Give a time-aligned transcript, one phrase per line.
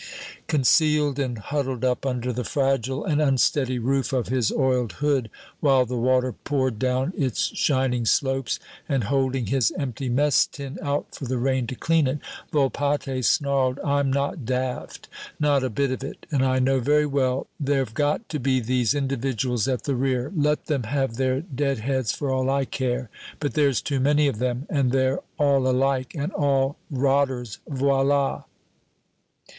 [0.47, 5.85] Concealed and huddled up under the fragile and unsteady roof of his oiled hood, while
[5.85, 8.57] the water poured down its shining slopes,
[8.89, 12.17] and holding his empty mess tin out for the rain to clean it,
[12.51, 15.07] Volpatte snarled, "I'm not daft
[15.39, 18.95] not a bit of it and I know very well there've got to be these
[18.95, 20.31] individuals at the rear.
[20.35, 24.39] Let them have their dead heads for all I care but there's too many of
[24.39, 28.45] them, and they're all alike, and all rotters, voila!"